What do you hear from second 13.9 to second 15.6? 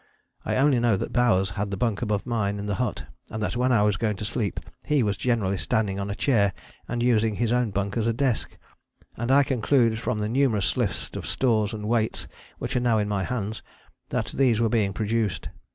that these were being produced.